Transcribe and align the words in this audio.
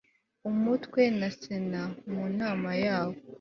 Umutwe 0.49 1.01
wa 1.19 1.29
Sena 1.39 1.83
mu 2.11 2.23
nama 2.39 2.69
yawo 2.85 3.15